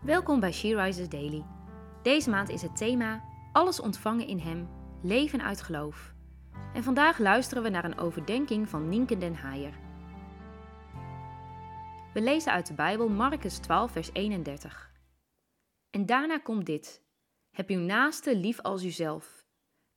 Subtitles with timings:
[0.00, 1.44] Welkom bij She Rises Daily.
[2.02, 4.68] Deze maand is het thema Alles ontvangen in Hem,
[5.02, 6.14] leven uit geloof.
[6.74, 9.74] En vandaag luisteren we naar een overdenking van Nienke den Haaier.
[12.12, 14.92] We lezen uit de Bijbel Marcus 12, vers 31.
[15.90, 17.02] En daarna komt dit:
[17.50, 19.46] Heb uw naaste lief als uzelf.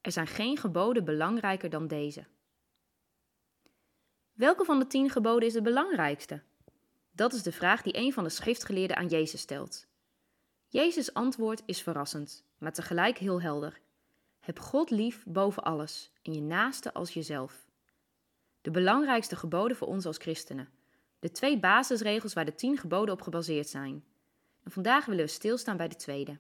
[0.02, 2.26] Er zijn geen geboden belangrijker dan deze.
[4.34, 6.42] Welke van de tien geboden is het belangrijkste?
[7.12, 9.92] Dat is de vraag die een van de schriftgeleerden aan Jezus stelt.
[10.74, 13.80] Jezus' antwoord is verrassend, maar tegelijk heel helder.
[14.40, 17.66] Heb God lief boven alles en je naaste als jezelf.
[18.62, 20.70] De belangrijkste geboden voor ons als christenen.
[21.20, 24.04] De twee basisregels waar de tien geboden op gebaseerd zijn.
[24.64, 26.40] En vandaag willen we stilstaan bij de tweede.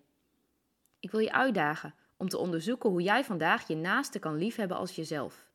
[0.99, 4.95] Ik wil je uitdagen om te onderzoeken hoe jij vandaag je naaste kan liefhebben als
[4.95, 5.49] jezelf.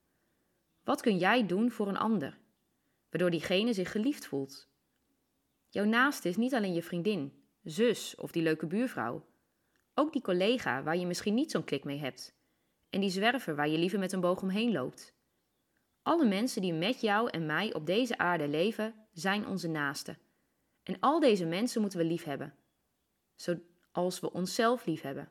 [0.84, 2.38] Wat kun jij doen voor een ander,
[3.10, 4.69] waardoor diegene zich geliefd voelt?
[5.69, 7.38] Jouw naaste is niet alleen je vriendin,
[7.70, 9.27] zus of die leuke buurvrouw.
[9.94, 12.34] Ook die collega waar je misschien niet zo'n klik mee hebt.
[12.91, 15.14] En die zwerver waar je liever met een boog omheen loopt.
[16.02, 20.19] Alle mensen die met jou en mij op deze aarde leven, zijn onze naasten.
[20.83, 22.55] En al deze mensen moeten we lief hebben.
[23.34, 25.28] Zoals we onszelf lief hebben.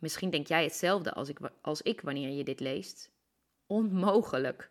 [0.00, 3.10] Misschien denk jij hetzelfde als ik, als ik wanneer je dit leest.
[3.66, 4.70] Onmogelijk.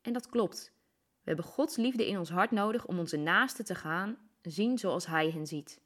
[0.00, 0.72] En dat klopt.
[0.94, 5.06] We hebben Gods liefde in ons hart nodig om onze naasten te gaan zien zoals
[5.06, 5.80] Hij hen ziet.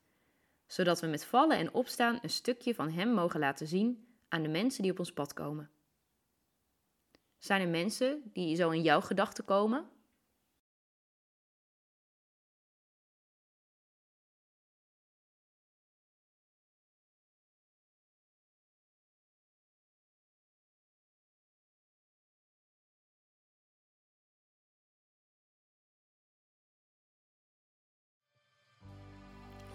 [0.66, 4.48] Zodat we met vallen en opstaan een stukje van Hem mogen laten zien aan de
[4.48, 5.70] mensen die op ons pad komen.
[7.38, 9.88] Zijn er mensen die zo in jouw gedachten komen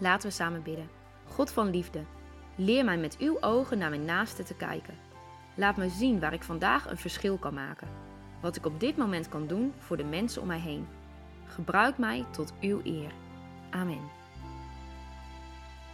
[0.02, 0.90] Laten we samen bidden.
[1.28, 2.04] God van liefde,
[2.56, 4.98] leer mij met uw ogen naar mijn naaste te kijken.
[5.56, 7.88] Laat me zien waar ik vandaag een verschil kan maken.
[8.40, 10.88] Wat ik op dit moment kan doen voor de mensen om mij heen.
[11.46, 13.12] Gebruik mij tot uw eer.
[13.70, 14.10] Amen.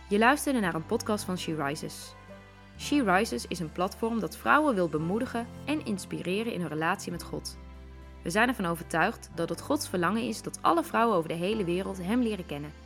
[0.10, 2.14] Je luisterde naar een podcast van She Rises.
[2.78, 7.24] She Rises is een platform dat vrouwen wil bemoedigen en inspireren in hun relatie met
[7.24, 7.58] God.
[8.24, 11.64] We zijn ervan overtuigd dat het Gods verlangen is dat alle vrouwen over de hele
[11.64, 12.86] wereld Hem leren kennen.